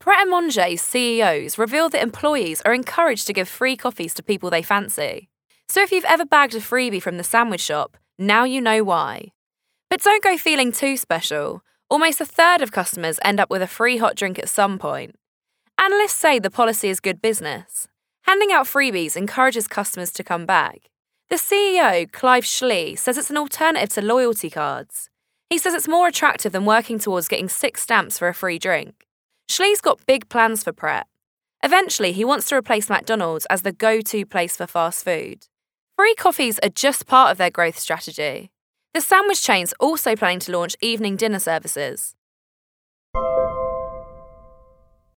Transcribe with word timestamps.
Pret 0.00 0.26
a 0.26 0.30
Manger's 0.30 0.80
CEOs 0.80 1.58
revealed 1.58 1.92
that 1.92 2.02
employees 2.02 2.62
are 2.64 2.72
encouraged 2.72 3.26
to 3.26 3.32
give 3.32 3.48
free 3.48 3.76
coffees 3.76 4.14
to 4.14 4.22
people 4.22 4.48
they 4.48 4.62
fancy. 4.62 5.28
So 5.68 5.82
if 5.82 5.90
you've 5.90 6.04
ever 6.04 6.24
bagged 6.24 6.54
a 6.54 6.60
freebie 6.60 7.02
from 7.02 7.16
the 7.16 7.24
sandwich 7.24 7.60
shop, 7.60 7.96
now 8.18 8.44
you 8.44 8.60
know 8.60 8.84
why. 8.84 9.32
But 9.90 10.02
don't 10.02 10.22
go 10.22 10.36
feeling 10.36 10.70
too 10.70 10.96
special. 10.96 11.62
Almost 11.90 12.20
a 12.20 12.26
third 12.26 12.62
of 12.62 12.70
customers 12.70 13.18
end 13.24 13.40
up 13.40 13.50
with 13.50 13.60
a 13.60 13.66
free 13.66 13.96
hot 13.96 14.14
drink 14.14 14.38
at 14.38 14.48
some 14.48 14.78
point. 14.78 15.16
Analysts 15.78 16.14
say 16.14 16.38
the 16.38 16.50
policy 16.50 16.88
is 16.88 17.00
good 17.00 17.20
business. 17.20 17.88
Handing 18.22 18.52
out 18.52 18.66
freebies 18.66 19.16
encourages 19.16 19.66
customers 19.66 20.12
to 20.12 20.22
come 20.22 20.46
back. 20.46 20.90
The 21.28 21.36
CEO, 21.36 22.10
Clive 22.12 22.44
Schlee, 22.44 22.96
says 22.96 23.18
it's 23.18 23.30
an 23.30 23.36
alternative 23.36 23.90
to 23.90 24.02
loyalty 24.02 24.48
cards. 24.48 25.10
He 25.50 25.58
says 25.58 25.74
it's 25.74 25.88
more 25.88 26.08
attractive 26.08 26.52
than 26.52 26.66
working 26.66 26.98
towards 26.98 27.28
getting 27.28 27.48
six 27.48 27.82
stamps 27.82 28.18
for 28.18 28.28
a 28.28 28.34
free 28.34 28.58
drink. 28.58 29.07
Schlee's 29.48 29.80
got 29.80 30.04
big 30.06 30.28
plans 30.28 30.62
for 30.62 30.72
Pret. 30.72 31.06
Eventually, 31.62 32.12
he 32.12 32.24
wants 32.24 32.48
to 32.48 32.56
replace 32.56 32.90
McDonald's 32.90 33.46
as 33.46 33.62
the 33.62 33.72
go 33.72 34.00
to 34.02 34.26
place 34.26 34.56
for 34.56 34.66
fast 34.66 35.04
food. 35.04 35.46
Free 35.96 36.14
coffees 36.14 36.58
are 36.62 36.68
just 36.68 37.06
part 37.06 37.32
of 37.32 37.38
their 37.38 37.50
growth 37.50 37.78
strategy. 37.78 38.50
The 38.94 39.00
sandwich 39.00 39.42
chain's 39.42 39.72
also 39.80 40.14
planning 40.14 40.40
to 40.40 40.52
launch 40.52 40.76
evening 40.80 41.16
dinner 41.16 41.38
services. 41.38 42.14